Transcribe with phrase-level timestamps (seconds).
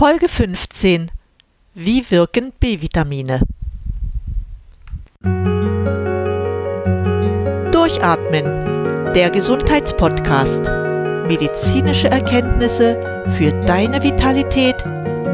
[0.00, 1.10] Folge 15
[1.74, 3.42] Wie wirken B-Vitamine?
[7.70, 10.62] Durchatmen, der Gesundheitspodcast.
[11.28, 12.98] Medizinische Erkenntnisse
[13.36, 14.82] für deine Vitalität,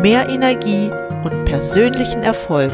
[0.02, 0.91] mehr Energie
[1.23, 2.73] und persönlichen Erfolg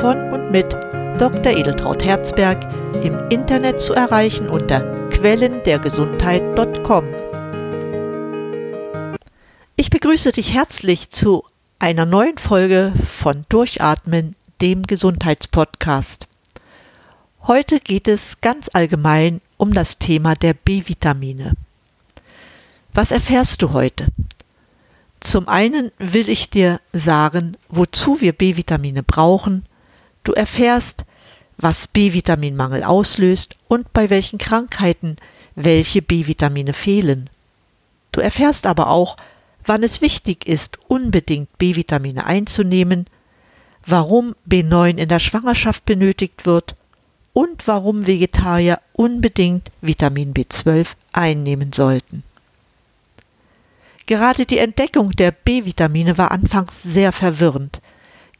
[0.00, 0.72] von und mit
[1.18, 1.52] Dr.
[1.52, 2.56] Edeltraut Herzberg
[3.04, 7.17] im Internet zu erreichen unter quellendergesundheit.com.
[10.18, 11.44] begrüße dich herzlich zu
[11.78, 16.26] einer neuen Folge von Durchatmen, dem Gesundheitspodcast.
[17.44, 21.52] Heute geht es ganz allgemein um das Thema der B-Vitamine.
[22.92, 24.08] Was erfährst du heute?
[25.20, 29.66] Zum einen will ich dir sagen, wozu wir B-Vitamine brauchen.
[30.24, 31.04] Du erfährst,
[31.58, 35.14] was B-Vitaminmangel auslöst und bei welchen Krankheiten
[35.54, 37.30] welche B-Vitamine fehlen.
[38.10, 39.16] Du erfährst aber auch,
[39.68, 43.06] wann es wichtig ist, unbedingt B-Vitamine einzunehmen,
[43.86, 46.74] warum B9 in der Schwangerschaft benötigt wird
[47.32, 52.24] und warum Vegetarier unbedingt Vitamin B12 einnehmen sollten.
[54.06, 57.82] Gerade die Entdeckung der B-Vitamine war anfangs sehr verwirrend.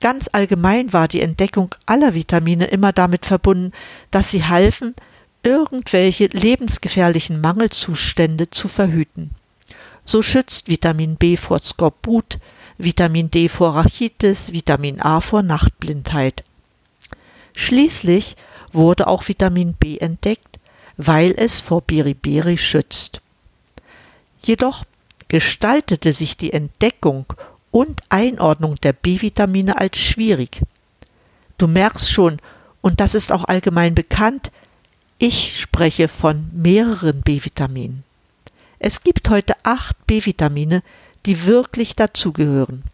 [0.00, 3.72] Ganz allgemein war die Entdeckung aller Vitamine immer damit verbunden,
[4.10, 4.94] dass sie halfen,
[5.42, 9.30] irgendwelche lebensgefährlichen Mangelzustände zu verhüten.
[10.08, 12.38] So schützt Vitamin B vor Skorbut,
[12.78, 16.44] Vitamin D vor Rachitis, Vitamin A vor Nachtblindheit.
[17.54, 18.34] Schließlich
[18.72, 20.58] wurde auch Vitamin B entdeckt,
[20.96, 23.20] weil es vor Beriberi schützt.
[24.42, 24.86] Jedoch
[25.28, 27.26] gestaltete sich die Entdeckung
[27.70, 30.62] und Einordnung der B-Vitamine als schwierig.
[31.58, 32.38] Du merkst schon,
[32.80, 34.52] und das ist auch allgemein bekannt,
[35.18, 38.07] ich spreche von mehreren B-Vitaminen.
[38.78, 40.82] Es gibt heute acht B-Vitamine,
[41.26, 42.84] die wirklich dazugehören.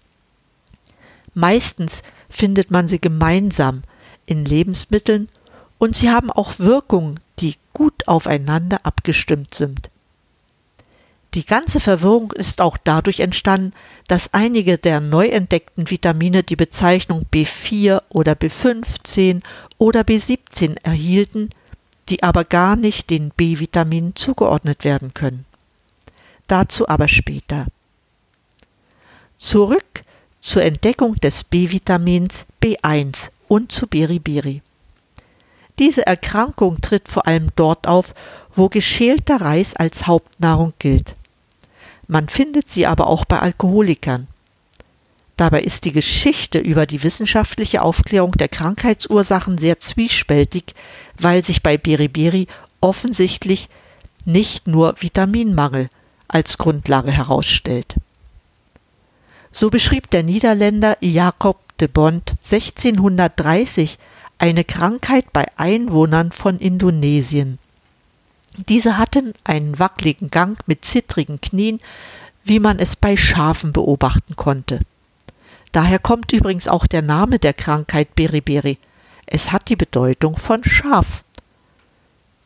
[1.34, 3.82] Meistens findet man sie gemeinsam
[4.27, 5.28] in Lebensmitteln
[5.78, 9.90] und sie haben auch Wirkungen, die gut aufeinander abgestimmt sind.
[11.34, 13.72] Die ganze Verwirrung ist auch dadurch entstanden,
[14.06, 19.42] dass einige der neu entdeckten Vitamine die Bezeichnung B4 oder B15
[19.77, 21.51] oder B17 erhielten,
[22.08, 25.45] die aber gar nicht den B-Vitaminen zugeordnet werden können
[26.46, 27.66] dazu aber später.
[29.38, 30.02] Zurück
[30.40, 34.62] zur Entdeckung des B-Vitamins B1 und zu Beriberi.
[35.78, 38.14] Diese Erkrankung tritt vor allem dort auf,
[38.54, 41.16] wo geschälter Reis als Hauptnahrung gilt.
[42.06, 44.28] Man findet sie aber auch bei Alkoholikern.
[45.36, 50.74] Dabei ist die Geschichte über die wissenschaftliche Aufklärung der Krankheitsursachen sehr zwiespältig,
[51.18, 52.46] weil sich bei Beriberi
[52.80, 53.68] offensichtlich
[54.24, 55.88] nicht nur Vitaminmangel,
[56.34, 57.95] als Grundlage herausstellt.
[59.52, 63.98] So beschrieb der Niederländer Jacob de Bond 1630
[64.39, 67.58] eine Krankheit bei Einwohnern von Indonesien.
[68.68, 71.80] Diese hatten einen wackeligen Gang mit zittrigen Knien,
[72.45, 74.80] wie man es bei Schafen beobachten konnte.
[75.72, 78.78] Daher kommt übrigens auch der Name der Krankheit Beriberi.
[79.27, 81.23] Es hat die Bedeutung von Schaf.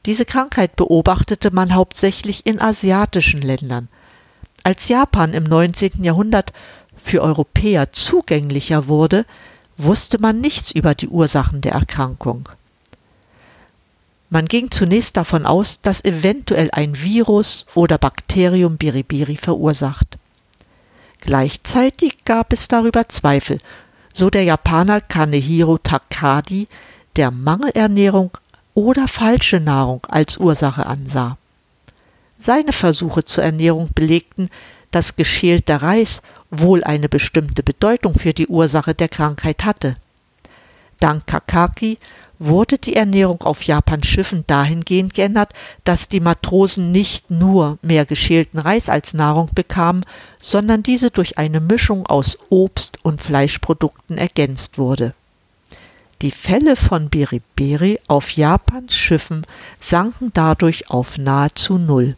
[0.09, 3.89] Diese Krankheit beobachtete man hauptsächlich in asiatischen Ländern.
[4.65, 6.03] Als Japan im 19.
[6.03, 6.55] Jahrhundert
[6.97, 9.27] für Europäer zugänglicher wurde,
[9.77, 12.49] wusste man nichts über die Ursachen der Erkrankung.
[14.31, 20.17] Man ging zunächst davon aus, dass eventuell ein Virus oder Bakterium Biribiri verursacht.
[21.21, 23.59] Gleichzeitig gab es darüber Zweifel,
[24.15, 26.67] so der Japaner Kanehiro Takadi,
[27.17, 28.31] der Mangelernährung
[28.79, 31.37] oder falsche Nahrung als Ursache ansah.
[32.39, 34.51] Seine Versuche zur Ernährung belegten,
[34.93, 36.23] dass geschälter Reis
[36.53, 39.97] wohl eine bestimmte Bedeutung für die Ursache der Krankheit hatte.
[41.01, 41.99] Dank Kakaki
[42.39, 48.61] wurde die Ernährung auf Japans Schiffen dahingehend geändert, dass die Matrosen nicht nur mehr geschälten
[48.61, 50.07] Reis als Nahrung bekamen,
[50.41, 55.15] sondern diese durch eine Mischung aus Obst und Fleischprodukten ergänzt wurde.
[56.21, 59.47] Die Fälle von Beriberi auf Japans Schiffen
[59.81, 62.17] sanken dadurch auf nahezu Null.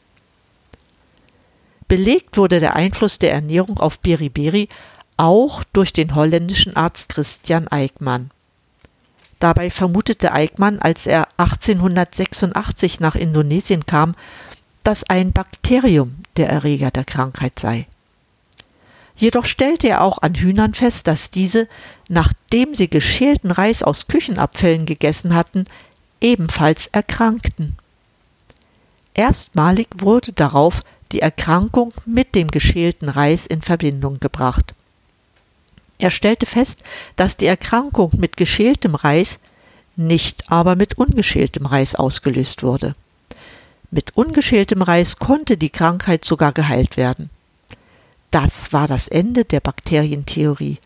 [1.87, 4.69] Belegt wurde der Einfluss der Ernährung auf Beriberi
[5.19, 8.31] auch durch den holländischen Arzt Christian Eickmann.
[9.39, 14.15] Dabei vermutete Eickmann, als er 1886 nach Indonesien kam,
[14.83, 17.87] dass ein Bakterium der Erreger der Krankheit sei.
[19.21, 21.69] Jedoch stellte er auch an Hühnern fest, dass diese,
[22.09, 25.65] nachdem sie geschälten Reis aus Küchenabfällen gegessen hatten,
[26.23, 27.77] ebenfalls erkrankten.
[29.13, 30.81] Erstmalig wurde darauf
[31.13, 34.73] die Erkrankung mit dem geschälten Reis in Verbindung gebracht.
[35.99, 36.83] Er stellte fest,
[37.17, 39.39] dass die Erkrankung mit geschältem Reis,
[39.97, 42.95] nicht aber mit ungeschältem Reis ausgelöst wurde.
[43.91, 47.29] Mit ungeschältem Reis konnte die Krankheit sogar geheilt werden.
[48.31, 50.79] Das war das Ende der Bakterientheorie.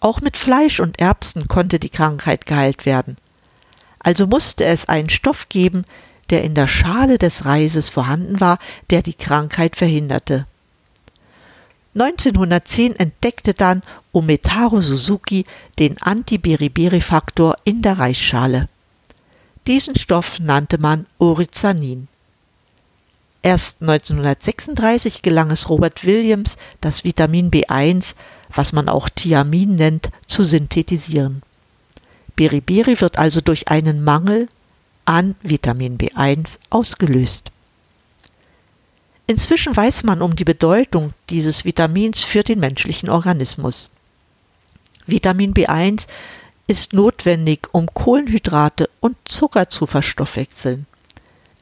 [0.00, 3.16] Auch mit Fleisch und Erbsen konnte die Krankheit geheilt werden.
[3.98, 5.84] Also musste es einen Stoff geben,
[6.30, 10.46] der in der Schale des Reises vorhanden war, der die Krankheit verhinderte.
[11.94, 13.82] 1910 entdeckte dann
[14.12, 15.44] Umetaro Suzuki
[15.78, 18.68] den Anti-Beriberi-Faktor in der Reisschale.
[19.66, 22.08] Diesen Stoff nannte man Orizanin.
[23.42, 28.14] Erst 1936 gelang es Robert Williams, das Vitamin B1,
[28.54, 31.42] was man auch Thiamin nennt, zu synthetisieren.
[32.36, 34.48] Beriberi wird also durch einen Mangel
[35.06, 37.50] an Vitamin B1 ausgelöst.
[39.26, 43.90] Inzwischen weiß man um die Bedeutung dieses Vitamins für den menschlichen Organismus.
[45.06, 46.06] Vitamin B1
[46.66, 50.86] ist notwendig, um Kohlenhydrate und Zucker zu verstoffwechseln.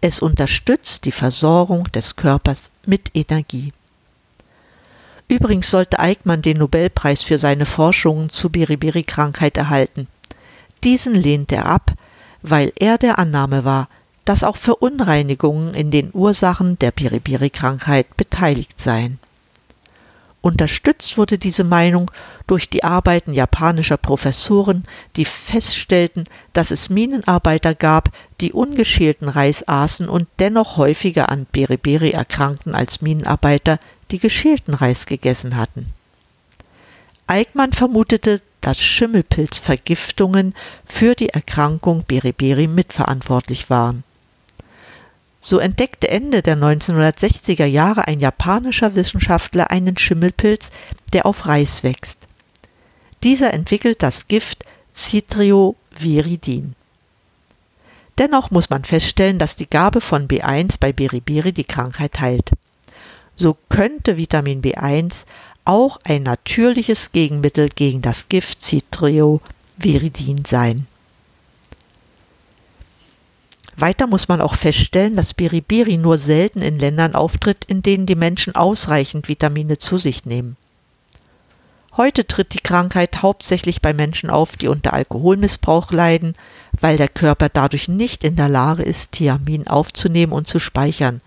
[0.00, 3.72] Es unterstützt die Versorgung des Körpers mit Energie.
[5.26, 10.06] Übrigens sollte Eickmann den Nobelpreis für seine Forschungen zur Beriberi-Krankheit erhalten.
[10.84, 11.92] Diesen lehnte er ab,
[12.42, 13.88] weil er der Annahme war,
[14.24, 19.18] dass auch Verunreinigungen in den Ursachen der Beriberi-Krankheit beteiligt seien.
[20.40, 22.10] Unterstützt wurde diese Meinung
[22.46, 24.84] durch die Arbeiten japanischer Professoren,
[25.16, 32.12] die feststellten, dass es Minenarbeiter gab, die ungeschälten Reis aßen und dennoch häufiger an Beriberi
[32.12, 33.80] erkrankten als Minenarbeiter,
[34.12, 35.86] die geschälten Reis gegessen hatten.
[37.26, 44.04] Eickmann vermutete, dass Schimmelpilzvergiftungen für die Erkrankung Beriberi mitverantwortlich waren.
[45.48, 50.70] So entdeckte Ende der 1960er Jahre ein japanischer Wissenschaftler einen Schimmelpilz,
[51.14, 52.18] der auf Reis wächst.
[53.22, 56.74] Dieser entwickelt das Gift Citrioviridin.
[58.18, 62.50] Dennoch muss man feststellen, dass die Gabe von B1 bei Beriberi die Krankheit heilt.
[63.34, 65.24] So könnte Vitamin B1
[65.64, 70.86] auch ein natürliches Gegenmittel gegen das Gift Citrioviridin sein.
[73.80, 78.16] Weiter muss man auch feststellen, dass Beriberi nur selten in Ländern auftritt, in denen die
[78.16, 80.56] Menschen ausreichend Vitamine zu sich nehmen.
[81.96, 86.34] Heute tritt die Krankheit hauptsächlich bei Menschen auf, die unter Alkoholmissbrauch leiden,
[86.80, 91.20] weil der Körper dadurch nicht in der Lage ist, Thiamin aufzunehmen und zu speichern.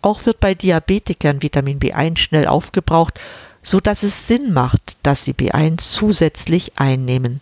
[0.00, 3.20] Auch wird bei Diabetikern Vitamin B1 schnell aufgebraucht,
[3.62, 7.40] so dass es Sinn macht, dass sie B1 zusätzlich einnehmen.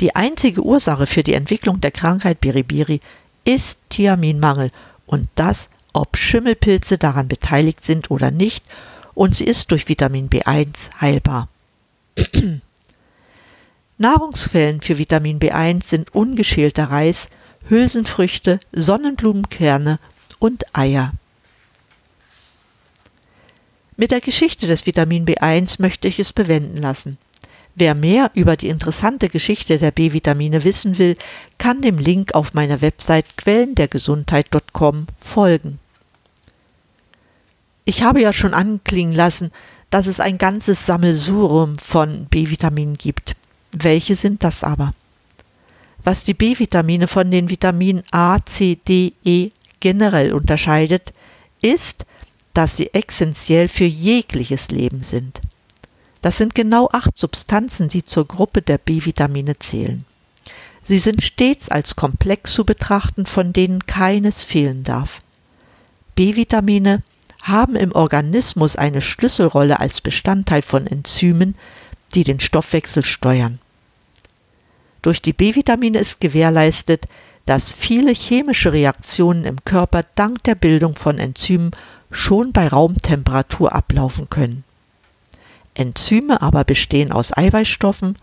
[0.00, 3.00] Die einzige Ursache für die Entwicklung der Krankheit Beriberi
[3.44, 4.70] ist Thiaminmangel
[5.06, 8.64] und das, ob Schimmelpilze daran beteiligt sind oder nicht,
[9.14, 11.48] und sie ist durch Vitamin B1 heilbar.
[13.98, 17.30] Nahrungsquellen für Vitamin B1 sind ungeschälter Reis,
[17.68, 19.98] Hülsenfrüchte, Sonnenblumenkerne
[20.38, 21.12] und Eier.
[23.96, 27.16] Mit der Geschichte des Vitamin B1 möchte ich es bewenden lassen.
[27.78, 31.14] Wer mehr über die interessante Geschichte der B-Vitamine wissen will,
[31.58, 35.78] kann dem Link auf meiner Website quellendergesundheit.com folgen.
[37.84, 39.52] Ich habe ja schon anklingen lassen,
[39.90, 43.36] dass es ein ganzes Sammelsurium von B-Vitaminen gibt.
[43.72, 44.94] Welche sind das aber?
[46.02, 51.12] Was die B-Vitamine von den Vitaminen A, C, D, E generell unterscheidet,
[51.60, 52.06] ist,
[52.54, 55.42] dass sie essentiell für jegliches Leben sind.
[56.26, 60.04] Das sind genau acht Substanzen, die zur Gruppe der B-Vitamine zählen.
[60.82, 65.20] Sie sind stets als Komplex zu betrachten, von denen keines fehlen darf.
[66.16, 67.04] B-Vitamine
[67.42, 71.54] haben im Organismus eine Schlüsselrolle als Bestandteil von Enzymen,
[72.12, 73.60] die den Stoffwechsel steuern.
[75.02, 77.06] Durch die B-Vitamine ist gewährleistet,
[77.44, 81.70] dass viele chemische Reaktionen im Körper dank der Bildung von Enzymen
[82.10, 84.64] schon bei Raumtemperatur ablaufen können.
[85.78, 88.16] Enzyme aber bestehen aus Eiweißstoffen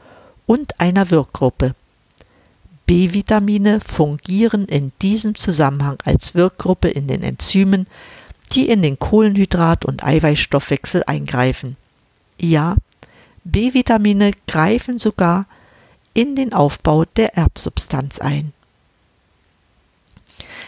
[0.45, 1.75] und einer Wirkgruppe.
[2.85, 7.87] B-Vitamine fungieren in diesem Zusammenhang als Wirkgruppe in den Enzymen,
[8.51, 11.77] die in den Kohlenhydrat- und Eiweißstoffwechsel eingreifen.
[12.37, 12.75] Ja,
[13.45, 15.45] B-Vitamine greifen sogar
[16.13, 18.53] in den Aufbau der Erbsubstanz ein.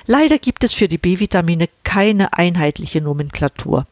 [0.08, 3.88] Leider gibt es für die B-Vitamine keine einheitliche Nomenklatur.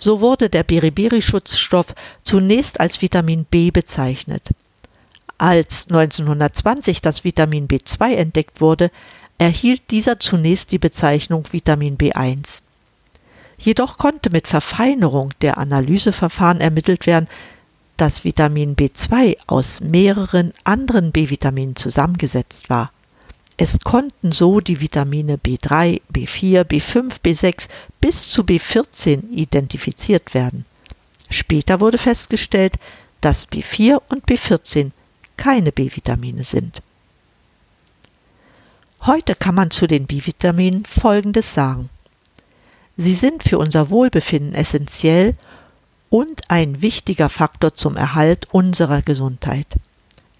[0.00, 4.48] So wurde der Beriberi-Schutzstoff zunächst als Vitamin B bezeichnet.
[5.36, 8.90] Als 1920 das Vitamin B2 entdeckt wurde,
[9.38, 12.62] erhielt dieser zunächst die Bezeichnung Vitamin B1.
[13.58, 17.28] Jedoch konnte mit Verfeinerung der Analyseverfahren ermittelt werden,
[17.98, 22.90] dass Vitamin B2 aus mehreren anderen B-Vitaminen zusammengesetzt war.
[23.62, 27.68] Es konnten so die Vitamine B3, B4, B5, B6
[28.00, 30.64] bis zu B14 identifiziert werden.
[31.28, 32.76] Später wurde festgestellt,
[33.20, 34.92] dass B4 und B14
[35.36, 36.80] keine B-Vitamine sind.
[39.02, 41.90] Heute kann man zu den B-Vitaminen Folgendes sagen.
[42.96, 45.36] Sie sind für unser Wohlbefinden essentiell
[46.08, 49.66] und ein wichtiger Faktor zum Erhalt unserer Gesundheit.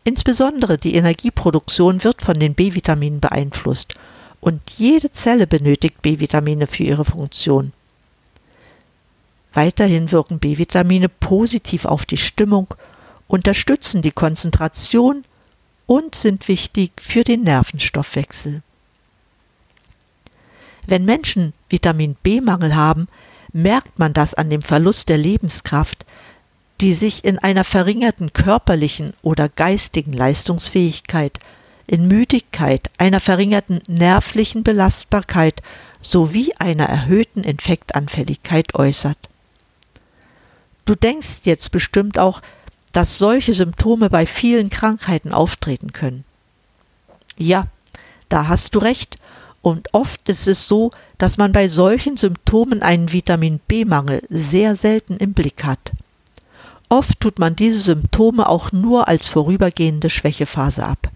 [0.04, 3.94] Insbesondere die Energieproduktion wird von den B-Vitaminen beeinflusst
[4.40, 7.72] und jede Zelle benötigt B-Vitamine für ihre Funktion.
[9.52, 12.74] Weiterhin wirken B-Vitamine positiv auf die Stimmung,
[13.26, 15.24] unterstützen die Konzentration
[15.86, 18.62] und sind wichtig für den Nervenstoffwechsel.
[20.86, 23.06] Wenn Menschen Vitamin B-Mangel haben,
[23.52, 26.06] merkt man das an dem Verlust der Lebenskraft,
[26.80, 31.38] die sich in einer verringerten körperlichen oder geistigen Leistungsfähigkeit,
[31.86, 35.62] in Müdigkeit, einer verringerten nervlichen Belastbarkeit
[36.00, 39.18] sowie einer erhöhten Infektanfälligkeit äußert.
[40.86, 42.40] Du denkst jetzt bestimmt auch,
[42.92, 46.24] dass solche Symptome bei vielen Krankheiten auftreten können.
[47.36, 47.66] Ja,
[48.28, 49.18] da hast du recht,
[49.62, 55.18] und oft ist es so, dass man bei solchen Symptomen einen Vitamin B-Mangel sehr selten
[55.18, 55.92] im Blick hat.
[56.90, 61.10] Oft tut man diese Symptome auch nur als vorübergehende Schwächephase ab.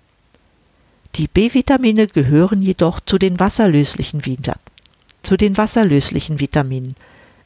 [1.16, 4.54] Die B-Vitamine gehören jedoch zu den wasserlöslichen Vita
[5.24, 6.94] zu den wasserlöslichen Vitaminen.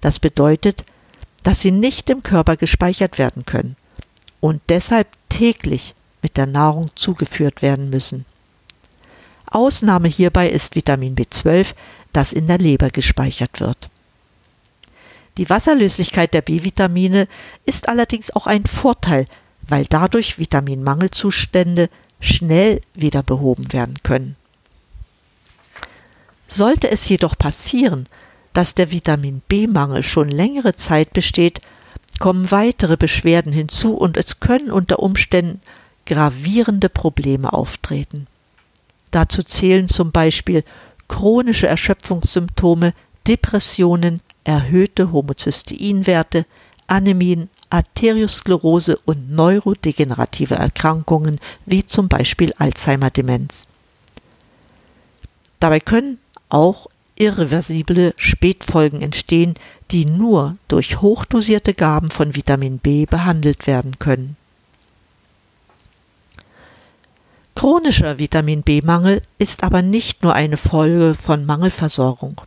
[0.01, 0.85] Das bedeutet,
[1.43, 3.77] dass sie nicht im Körper gespeichert werden können
[4.41, 8.27] und deshalb täglich mit der Nahrung zugeführt werden müssen.
[9.51, 11.75] Ausnahme hierbei ist Vitamin B12,
[12.13, 13.89] das in der Leber gespeichert wird.
[15.39, 17.29] Die Wasserlöslichkeit der B-Vitamine
[17.65, 19.25] ist allerdings auch ein Vorteil,
[19.63, 21.89] weil dadurch Vitaminmangelzustände
[22.21, 24.35] schnell wieder behoben werden können.
[26.49, 28.07] Sollte es jedoch passieren,
[28.53, 31.61] dass der Vitamin B-Mangel schon längere Zeit besteht,
[32.19, 35.61] kommen weitere Beschwerden hinzu und es können unter Umständen
[36.05, 38.27] gravierende Probleme auftreten.
[39.13, 40.65] Dazu zählen zum Beispiel
[41.07, 42.93] chronische Erschöpfungssymptome,
[43.29, 46.47] Depressionen, erhöhte Homozysteinwerte,
[46.87, 53.67] Anämien, Arteriosklerose und neurodegenerative Erkrankungen wie zum Beispiel Alzheimer-Demenz.
[55.61, 56.87] Dabei können auch
[57.17, 59.53] irreversible Spätfolgen entstehen,
[59.91, 64.37] die nur durch hochdosierte Gaben von Vitamin B behandelt werden können.
[67.55, 72.41] Chronischer Vitamin B-Mangel ist aber nicht nur eine Folge von Mangelversorgung.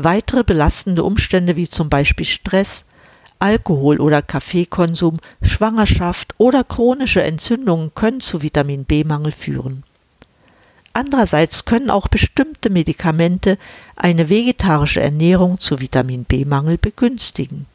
[0.00, 2.84] Weitere belastende Umstände wie zum Beispiel Stress,
[3.40, 9.82] Alkohol- oder Kaffeekonsum, Schwangerschaft oder chronische Entzündungen können zu Vitamin B-Mangel führen.
[10.92, 13.58] Andererseits können auch bestimmte Medikamente
[13.96, 17.66] eine vegetarische Ernährung zu Vitamin B-Mangel begünstigen.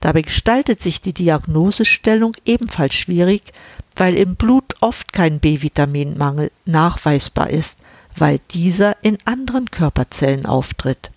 [0.00, 3.52] Dabei gestaltet sich die Diagnosestellung ebenfalls schwierig,
[3.94, 7.78] weil im Blut oft kein B-Vitaminmangel nachweisbar ist,
[8.16, 11.10] weil dieser in anderen Körperzellen auftritt.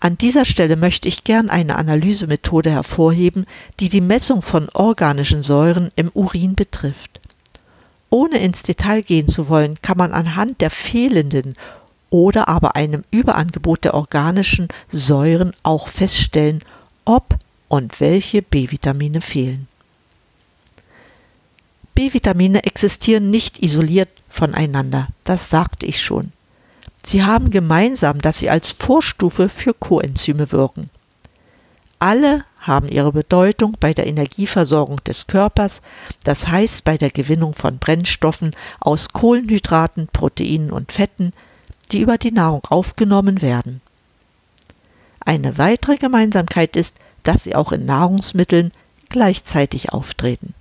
[0.00, 3.46] An dieser Stelle möchte ich gern eine Analysemethode hervorheben,
[3.80, 7.20] die die Messung von organischen Säuren im Urin betrifft.
[8.10, 11.54] Ohne ins Detail gehen zu wollen, kann man anhand der fehlenden
[12.10, 16.62] oder aber einem Überangebot der organischen Säuren auch feststellen,
[17.04, 17.36] ob
[17.68, 19.66] und welche B-Vitamine fehlen.
[21.98, 26.30] B-Vitamine existieren nicht isoliert voneinander, das sagte ich schon.
[27.02, 30.90] Sie haben gemeinsam, dass sie als Vorstufe für Coenzyme wirken.
[31.98, 35.80] Alle haben ihre Bedeutung bei der Energieversorgung des Körpers,
[36.22, 41.32] das heißt bei der Gewinnung von Brennstoffen aus Kohlenhydraten, Proteinen und Fetten,
[41.90, 43.80] die über die Nahrung aufgenommen werden.
[45.18, 48.70] Eine weitere Gemeinsamkeit ist, dass sie auch in Nahrungsmitteln
[49.08, 50.54] gleichzeitig auftreten.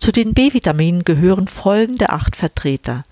[0.00, 3.04] Zu den B-Vitaminen gehören folgende acht Vertreter.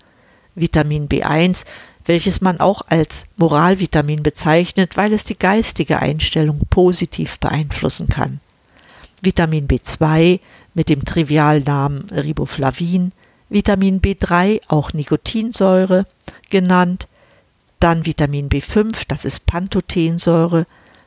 [0.55, 1.63] Vitamin B1
[2.09, 8.39] welches man auch als Moralvitamin bezeichnet, weil es die geistige Einstellung positiv beeinflussen kann.
[9.21, 10.39] Vitamin B2
[10.73, 13.11] mit dem Trivialnamen Riboflavin,
[13.49, 16.07] Vitamin B3 auch Nikotinsäure
[16.49, 17.07] genannt,
[17.79, 20.65] dann Vitamin B5, das ist Pantothensäure,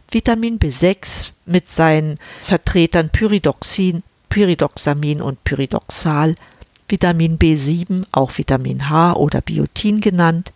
[0.09, 6.37] Vitamin B6 mit seinen Vertretern Pyridoxin, Pyridoxamin und Pyridoxal,
[6.89, 10.53] Vitamin B7, auch Vitamin H oder Biotin genannt,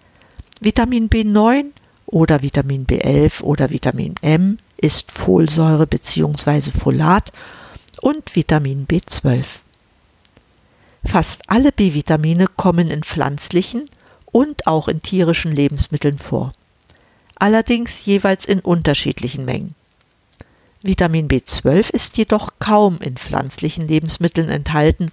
[0.62, 1.66] Vitamin B9
[2.06, 6.70] oder Vitamin B11 oder Vitamin M, ist Folsäure bzw.
[6.70, 7.32] Folat
[8.00, 9.44] und Vitamin B12.
[11.04, 13.90] Fast alle B-Vitamine kommen in pflanzlichen
[14.24, 16.52] und auch in tierischen Lebensmitteln vor,
[17.34, 19.74] allerdings jeweils in unterschiedlichen Mengen.
[20.86, 25.10] Vitamin B12 ist jedoch kaum in pflanzlichen Lebensmitteln enthalten,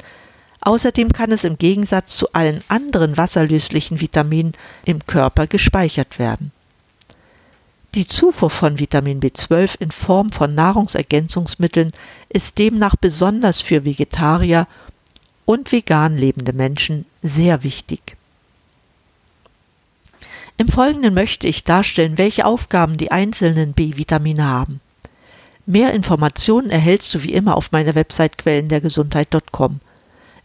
[0.61, 4.53] außerdem kann es im Gegensatz zu allen anderen wasserlöslichen Vitaminen
[4.85, 6.51] im Körper gespeichert werden.
[7.95, 11.91] Die Zufuhr von Vitamin B12 in Form von Nahrungsergänzungsmitteln
[12.29, 14.67] ist demnach besonders für Vegetarier
[15.45, 18.17] und vegan lebende Menschen sehr wichtig.
[20.57, 24.79] Im Folgenden möchte ich darstellen, welche Aufgaben die einzelnen B-Vitamine haben.
[25.65, 29.79] Mehr Informationen erhältst du wie immer auf meiner Website quellendergesundheit.com.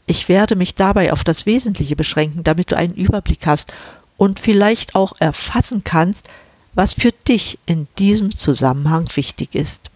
[0.07, 3.73] Ich werde mich dabei auf das Wesentliche beschränken, damit du einen Überblick hast
[4.17, 6.29] und vielleicht auch erfassen kannst,
[6.75, 9.91] was für dich in diesem Zusammenhang wichtig ist.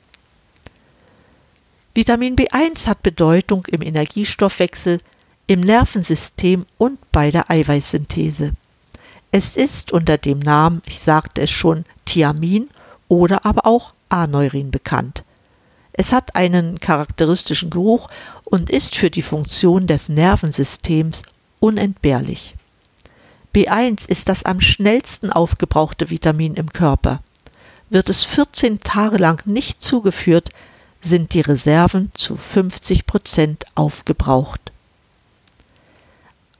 [1.94, 4.98] Vitamin B1 hat Bedeutung im Energiestoffwechsel,
[5.46, 8.52] im Nervensystem und bei der Eiweißsynthese.
[9.30, 12.68] Es ist unter dem Namen, ich sagte es schon, Thiamin
[13.08, 15.24] oder aber auch Aneurin bekannt.
[15.92, 18.08] Es hat einen charakteristischen Geruch
[18.44, 21.22] und ist für die Funktion des Nervensystems
[21.60, 22.54] unentbehrlich.
[23.54, 27.22] B1 ist das am schnellsten aufgebrauchte Vitamin im Körper.
[27.90, 30.48] Wird es 14 Tage lang nicht zugeführt,
[31.02, 34.72] sind die Reserven zu 50 Prozent aufgebraucht.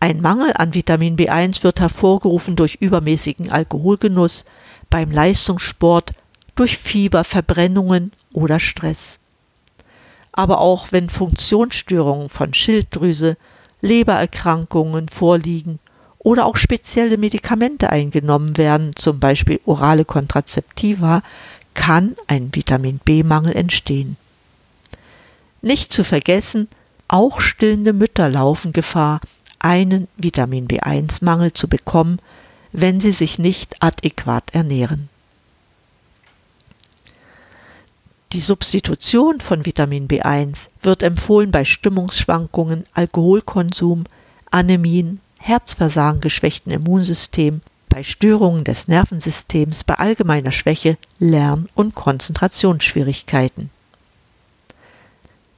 [0.00, 4.44] Ein Mangel an Vitamin B1 wird hervorgerufen durch übermäßigen Alkoholgenuss,
[4.90, 6.12] beim Leistungssport,
[6.54, 9.18] durch Fieber, Verbrennungen oder Stress.
[10.32, 13.36] Aber auch wenn Funktionsstörungen von Schilddrüse,
[13.80, 15.78] Lebererkrankungen vorliegen
[16.18, 21.22] oder auch spezielle Medikamente eingenommen werden, zum Beispiel orale Kontrazeptiva,
[21.74, 24.16] kann ein Vitamin B-Mangel entstehen.
[25.62, 26.68] Nicht zu vergessen,
[27.08, 29.20] auch stillende Mütter laufen Gefahr,
[29.58, 32.18] einen Vitamin B1-Mangel zu bekommen,
[32.72, 35.08] wenn sie sich nicht adäquat ernähren.
[38.32, 44.04] Die Substitution von Vitamin B1 wird empfohlen bei Stimmungsschwankungen, Alkoholkonsum,
[44.50, 53.68] Anämien, Herzversagen, geschwächten Immunsystem, bei Störungen des Nervensystems, bei allgemeiner Schwäche, Lern- und Konzentrationsschwierigkeiten.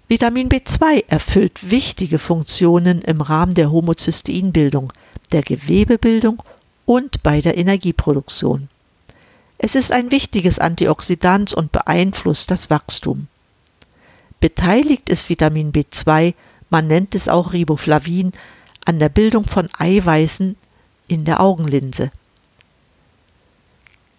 [0.09, 4.93] Vitamin B2 erfüllt wichtige Funktionen im Rahmen der Homozysteinbildung,
[5.31, 6.43] der Gewebebildung
[6.87, 8.69] und bei der Energieproduktion.
[9.65, 13.29] Es ist ein wichtiges Antioxidant und beeinflusst das Wachstum.
[14.39, 16.35] Beteiligt ist Vitamin B2,
[16.69, 18.35] man nennt es auch Riboflavin,
[18.85, 20.57] an der Bildung von Eiweißen
[21.09, 22.11] in der Augenlinse.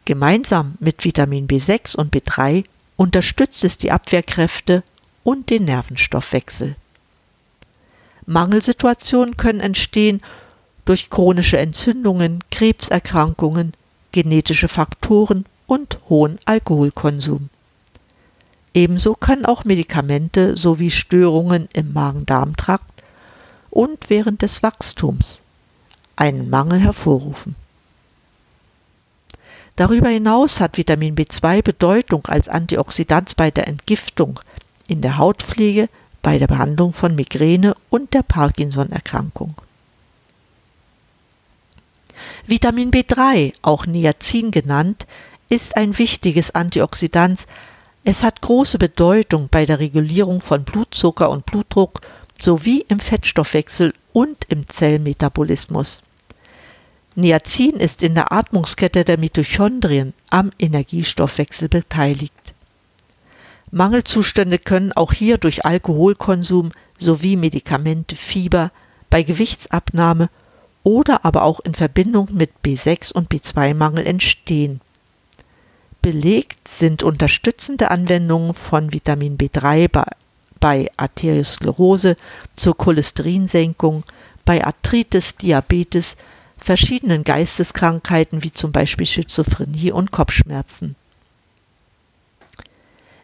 [0.06, 4.82] Gemeinsam mit Vitamin B6 und B3 unterstützt es die Abwehrkräfte
[5.24, 6.76] und den Nervenstoffwechsel.
[8.26, 10.24] Mangelsituationen können entstehen
[10.86, 13.74] durch chronische Entzündungen, Krebserkrankungen,
[14.16, 17.50] genetische Faktoren und hohen Alkoholkonsum.
[18.74, 23.04] Ebenso können auch Medikamente sowie Störungen im Magen-Darm-Trakt
[23.70, 25.40] und während des Wachstums
[26.16, 27.58] einen Mangel hervorrufen.
[29.76, 34.40] Darüber hinaus hat Vitamin B2 Bedeutung als Antioxidant bei der Entgiftung,
[34.88, 35.90] in der Hautpflege,
[36.22, 39.56] bei der Behandlung von Migräne und der Parkinson-Erkrankung.
[42.48, 45.08] Vitamin B3, auch Niacin genannt,
[45.50, 47.48] ist ein wichtiges Antioxidant.
[48.04, 52.02] Es hat große Bedeutung bei der Regulierung von Blutzucker und Blutdruck
[52.40, 56.04] sowie im Fettstoffwechsel und im Zellmetabolismus.
[57.16, 62.54] Niacin ist in der Atmungskette der Mitochondrien am Energiestoffwechsel beteiligt.
[63.72, 68.72] Mangelzustände können auch hier durch Alkoholkonsum sowie Medikamente, Fieber,
[69.10, 70.30] bei Gewichtsabnahme
[70.86, 74.80] oder aber auch in Verbindung mit B6 und B2-Mangel entstehen.
[76.02, 80.06] Belegt sind unterstützende Anwendungen von Vitamin B3 bei,
[80.60, 82.16] bei Arteriosklerose
[82.56, 84.04] zur Cholesterinsenkung,
[84.46, 86.16] bei Arthritis, Diabetes,
[86.56, 90.96] verschiedenen Geisteskrankheiten wie zum Beispiel Schizophrenie und Kopfschmerzen.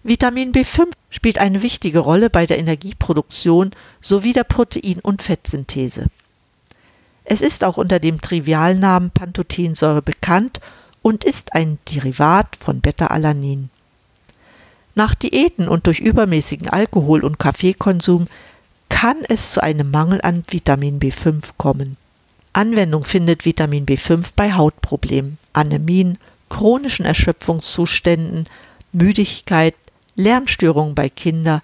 [0.01, 3.69] Vitamin B5 spielt eine wichtige Rolle bei der Energieproduktion
[4.01, 6.07] sowie der Protein- und Fettsynthese.
[7.31, 10.59] Es ist auch unter dem Trivialnamen Pantothensäure bekannt
[11.01, 13.69] und ist ein Derivat von Beta-Alanin.
[14.95, 18.27] Nach Diäten und durch übermäßigen Alkohol- und Kaffeekonsum
[18.89, 21.95] kann es zu einem Mangel an Vitamin B5 kommen.
[22.51, 26.17] Anwendung findet Vitamin B5 bei Hautproblemen, Anämien,
[26.49, 28.47] chronischen Erschöpfungszuständen,
[28.91, 29.75] Müdigkeit,
[30.17, 31.61] Lernstörungen bei Kindern.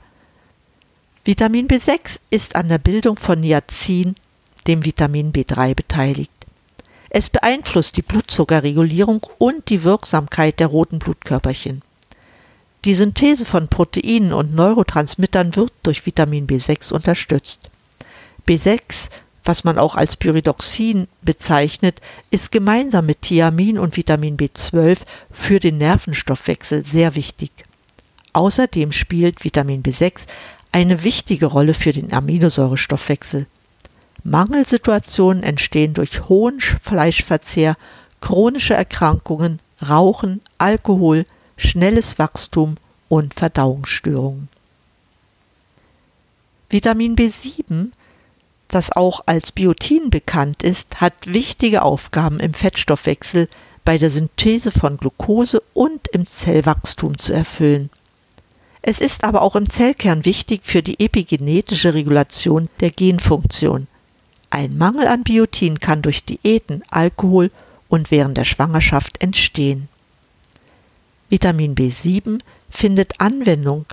[1.25, 4.15] Vitamin B6 ist an der Bildung von Niacin,
[4.67, 6.31] dem Vitamin B3, beteiligt.
[7.09, 11.81] Es beeinflusst die Blutzuckerregulierung und die Wirksamkeit der roten Blutkörperchen.
[12.85, 17.69] Die Synthese von Proteinen und Neurotransmittern wird durch Vitamin B6 unterstützt.
[18.47, 19.09] B6,
[19.43, 24.99] was man auch als Pyridoxin bezeichnet, ist gemeinsam mit Thiamin und Vitamin B12
[25.31, 27.51] für den Nervenstoffwechsel sehr wichtig.
[28.33, 30.27] Außerdem spielt Vitamin B6
[30.71, 33.47] eine wichtige Rolle für den Aminosäurestoffwechsel.
[34.29, 37.77] Mangelsituationen entstehen durch hohen Fleischverzehr,
[38.19, 42.75] chronische Erkrankungen, Rauchen, Alkohol, schnelles Wachstum
[43.07, 44.49] und Verdauungsstörungen.
[46.69, 47.91] Vitamin B7,
[48.67, 53.47] das auch als Biotin bekannt ist, hat wichtige Aufgaben im Fettstoffwechsel,
[53.85, 57.89] bei der Synthese von Glucose und im Zellwachstum zu erfüllen.
[58.81, 63.87] Es ist aber auch im Zellkern wichtig für die epigenetische Regulation der Genfunktion.
[64.57, 67.51] Ein Mangel an Biotin kann durch Diäten, Alkohol
[67.89, 69.87] und während der Schwangerschaft entstehen.
[71.29, 73.85] Vitamin B7 findet Anwendung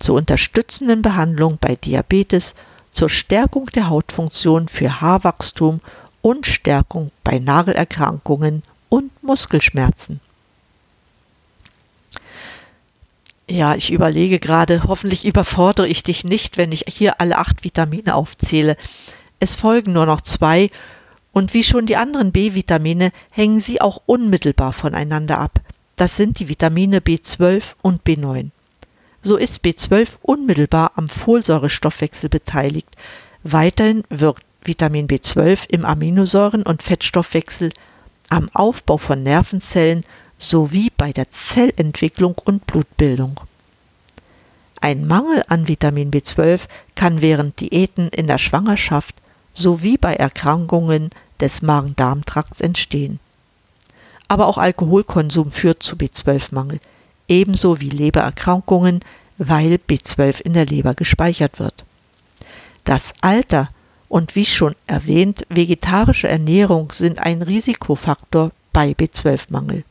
[0.00, 2.56] zur unterstützenden Behandlung bei Diabetes,
[2.90, 5.80] zur Stärkung der Hautfunktion für Haarwachstum
[6.22, 10.18] und Stärkung bei Nagelerkrankungen und Muskelschmerzen.
[13.48, 18.16] Ja, ich überlege gerade, hoffentlich überfordere ich dich nicht, wenn ich hier alle acht Vitamine
[18.16, 18.76] aufzähle.
[19.40, 20.70] Es folgen nur noch zwei,
[21.32, 25.60] und wie schon die anderen B-Vitamine hängen sie auch unmittelbar voneinander ab.
[25.96, 28.50] Das sind die Vitamine B12 und B9.
[29.22, 32.88] So ist B12 unmittelbar am Folsäurestoffwechsel beteiligt.
[33.42, 37.72] Weiterhin wirkt Vitamin B12 im Aminosäuren- und Fettstoffwechsel,
[38.28, 40.04] am Aufbau von Nervenzellen
[40.38, 43.40] sowie bei der Zellentwicklung und Blutbildung.
[44.80, 46.62] Ein Mangel an Vitamin B12
[46.94, 49.14] kann während Diäten in der Schwangerschaft
[49.52, 51.10] sowie bei Erkrankungen
[51.40, 53.18] des Magen-Darm-Trakts entstehen.
[54.28, 56.78] Aber auch Alkoholkonsum führt zu B12-Mangel,
[57.28, 59.00] ebenso wie Lebererkrankungen,
[59.38, 61.84] weil B12 in der Leber gespeichert wird.
[62.84, 63.68] Das Alter
[64.08, 69.84] und wie schon erwähnt, vegetarische Ernährung sind ein Risikofaktor bei B12-Mangel.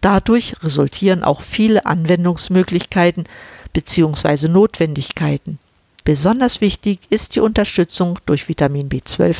[0.00, 3.24] Dadurch resultieren auch viele Anwendungsmöglichkeiten
[3.72, 4.48] bzw.
[4.48, 5.58] Notwendigkeiten.
[6.06, 9.38] Besonders wichtig ist die Unterstützung durch Vitamin B12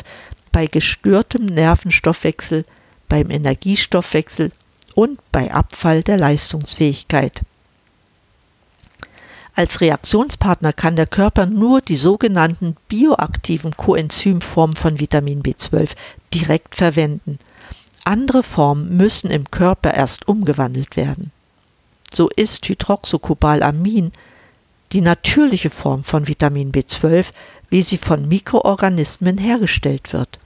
[0.51, 2.65] bei gestörtem Nervenstoffwechsel,
[3.07, 4.51] beim Energiestoffwechsel
[4.93, 7.43] und bei Abfall der Leistungsfähigkeit.
[9.55, 15.91] Als Reaktionspartner kann der Körper nur die sogenannten bioaktiven Coenzymformen von Vitamin B12
[16.33, 17.39] direkt verwenden.
[18.03, 21.31] Andere Formen müssen im Körper erst umgewandelt werden.
[22.11, 24.11] So ist Hydroxocobalamin
[24.91, 27.27] die natürliche Form von Vitamin B12,
[27.69, 30.39] wie sie von Mikroorganismen hergestellt wird.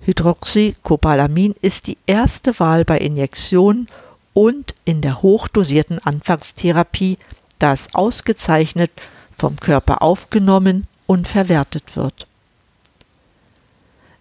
[0.00, 3.88] Hydroxycobalamin ist die erste Wahl bei Injektionen
[4.32, 7.18] und in der hochdosierten Anfangstherapie,
[7.58, 8.90] da es ausgezeichnet
[9.38, 12.26] vom Körper aufgenommen und verwertet wird.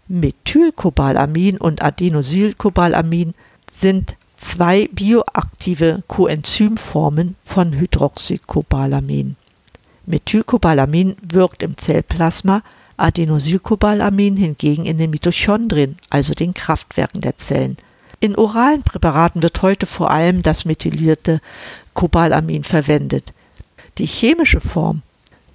[0.07, 3.33] Methylcobalamin und Adenosylcobalamin
[3.73, 9.35] sind zwei bioaktive Coenzymformen von Hydroxycobalamin.
[10.05, 12.61] Methylcobalamin wirkt im Zellplasma,
[12.97, 17.77] Adenosylcobalamin hingegen in den Mitochondrien, also den Kraftwerken der Zellen.
[18.19, 21.41] In oralen Präparaten wird heute vor allem das methylierte
[21.93, 23.33] Cobalamin verwendet.
[23.97, 25.01] Die chemische Form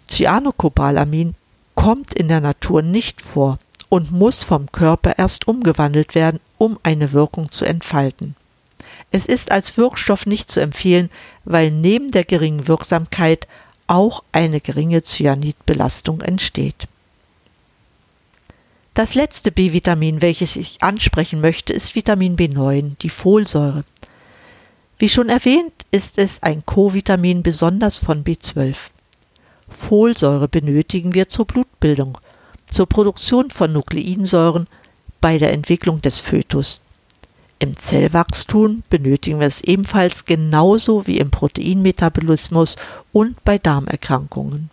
[0.09, 1.35] Cyanocobalamin
[1.75, 7.13] kommt in der Natur nicht vor und muss vom Körper erst umgewandelt werden, um eine
[7.13, 8.35] Wirkung zu entfalten.
[9.11, 11.11] Es ist als Wirkstoff nicht zu empfehlen,
[11.45, 13.49] weil neben der geringen Wirksamkeit
[13.87, 16.89] auch eine geringe Cyanidbelastung entsteht.
[18.93, 23.85] Das letzte B-Vitamin, welches ich ansprechen möchte, ist Vitamin B9, die Folsäure.
[24.99, 28.77] Wie schon erwähnt, ist es ein Co-Vitamin besonders von B12.
[29.69, 32.19] Folsäure benötigen wir zur Blutbildung
[32.71, 34.67] zur Produktion von Nukleinsäuren
[35.21, 36.83] bei der Entwicklung des Fötus.
[37.61, 42.77] Im Zellwachstum benötigen wir es ebenfalls genauso wie im Proteinmetabolismus
[43.13, 44.71] und bei Darmerkrankungen.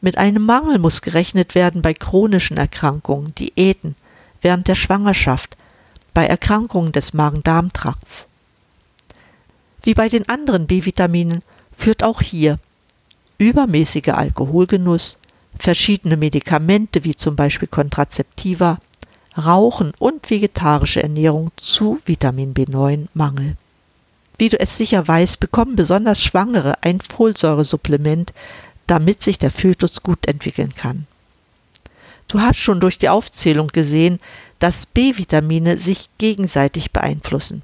[0.00, 3.96] Mit einem Mangel muss gerechnet werden bei chronischen Erkrankungen, Diäten,
[4.42, 5.56] während der Schwangerschaft,
[6.12, 8.26] bei Erkrankungen des Magen-Darm-Trakts.
[9.82, 12.58] Wie bei den anderen B-Vitaminen führt auch hier
[13.38, 15.16] übermäßiger Alkoholgenuss,
[15.58, 18.78] verschiedene Medikamente wie zum Beispiel Kontrazeptiva,
[19.38, 23.56] Rauchen und vegetarische Ernährung zu Vitamin B9-Mangel.
[24.36, 28.32] Wie du es sicher weißt, bekommen besonders Schwangere ein Folsäuresupplement,
[28.86, 31.06] damit sich der Fötus gut entwickeln kann.
[32.28, 34.20] Du hast schon durch die Aufzählung gesehen,
[34.58, 37.62] dass B-Vitamine sich gegenseitig beeinflussen.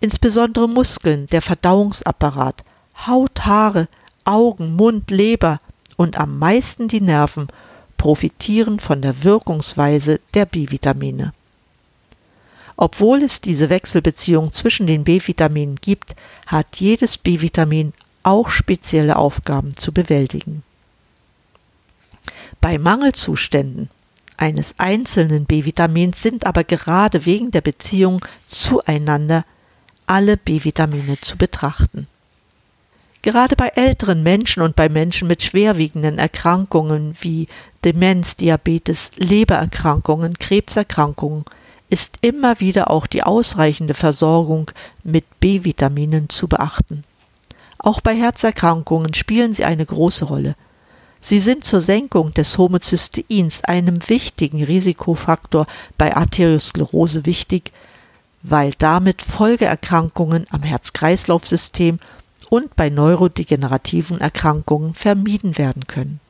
[0.00, 2.64] Insbesondere Muskeln, der Verdauungsapparat,
[3.06, 3.86] Haut, Haare,
[4.24, 5.60] Augen, Mund, Leber
[5.96, 7.48] und am meisten die Nerven
[8.00, 11.34] profitieren von der Wirkungsweise der B-Vitamine.
[12.78, 19.92] Obwohl es diese Wechselbeziehung zwischen den B-Vitaminen gibt, hat jedes B-Vitamin auch spezielle Aufgaben zu
[19.92, 20.62] bewältigen.
[22.62, 23.90] Bei Mangelzuständen
[24.38, 29.44] eines einzelnen B-Vitamins sind aber gerade wegen der Beziehung zueinander
[30.06, 32.06] alle B-Vitamine zu betrachten.
[33.22, 37.48] Gerade bei älteren Menschen und bei Menschen mit schwerwiegenden Erkrankungen wie
[37.84, 41.44] Demenz, Diabetes, Lebererkrankungen, Krebserkrankungen
[41.90, 44.70] ist immer wieder auch die ausreichende Versorgung
[45.02, 47.04] mit B-Vitaminen zu beachten.
[47.78, 50.54] Auch bei Herzerkrankungen spielen sie eine große Rolle.
[51.20, 55.66] Sie sind zur Senkung des Homozysteins, einem wichtigen Risikofaktor
[55.98, 57.72] bei Arteriosklerose, wichtig,
[58.42, 61.98] weil damit Folgeerkrankungen am Herz-Kreislauf-System
[62.50, 66.20] und bei neurodegenerativen Erkrankungen vermieden werden können.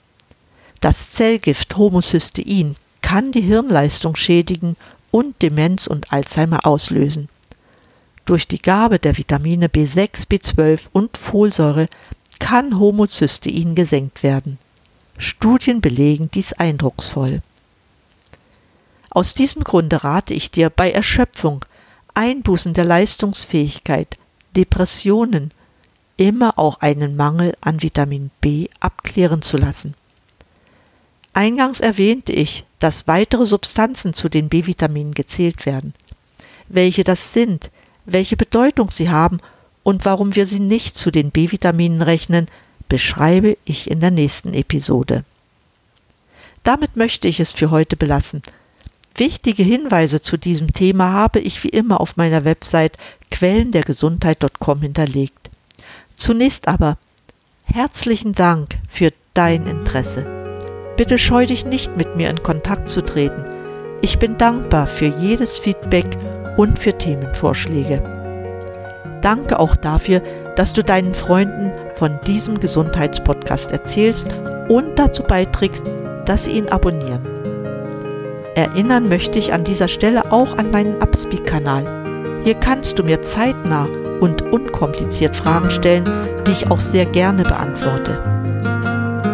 [0.80, 4.76] Das Zellgift Homocystein kann die Hirnleistung schädigen
[5.10, 7.28] und Demenz und Alzheimer auslösen.
[8.26, 11.88] Durch die Gabe der Vitamine B6, B12 und Folsäure
[12.38, 14.58] kann Homocystein gesenkt werden.
[15.18, 17.42] Studien belegen dies eindrucksvoll.
[19.10, 21.64] Aus diesem Grunde rate ich dir bei Erschöpfung,
[22.14, 24.18] Einbußen der Leistungsfähigkeit,
[24.56, 25.52] Depressionen,
[26.20, 29.94] immer auch einen Mangel an Vitamin B abklären zu lassen.
[31.32, 35.94] Eingangs erwähnte ich, dass weitere Substanzen zu den B-Vitaminen gezählt werden.
[36.68, 37.70] Welche das sind,
[38.04, 39.38] welche Bedeutung sie haben
[39.82, 42.46] und warum wir sie nicht zu den B-Vitaminen rechnen,
[42.90, 45.24] beschreibe ich in der nächsten Episode.
[46.64, 48.42] Damit möchte ich es für heute belassen.
[49.16, 52.98] Wichtige Hinweise zu diesem Thema habe ich wie immer auf meiner Website
[53.30, 55.49] quellendergesundheit.com hinterlegt.
[56.16, 56.96] Zunächst aber
[57.64, 60.26] herzlichen Dank für dein Interesse.
[60.96, 63.44] Bitte scheu dich nicht, mit mir in Kontakt zu treten.
[64.02, 66.06] Ich bin dankbar für jedes Feedback
[66.56, 68.02] und für Themenvorschläge.
[69.22, 70.22] Danke auch dafür,
[70.56, 74.28] dass du deinen Freunden von diesem Gesundheitspodcast erzählst
[74.68, 75.84] und dazu beiträgst,
[76.26, 77.22] dass sie ihn abonnieren.
[78.54, 82.42] Erinnern möchte ich an dieser Stelle auch an meinen Upspeak-Kanal.
[82.44, 83.86] Hier kannst du mir zeitnah
[84.20, 86.04] und unkompliziert Fragen stellen,
[86.46, 88.18] die ich auch sehr gerne beantworte.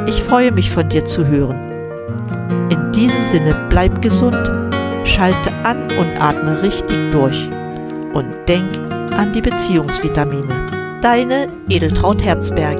[0.07, 1.59] Ich freue mich von dir zu hören.
[2.71, 4.51] In diesem Sinne bleib gesund,
[5.05, 7.49] schalte an und atme richtig durch
[8.15, 8.79] und denk
[9.17, 10.99] an die Beziehungsvitamine.
[11.03, 12.79] Deine Edeltraut Herzberg.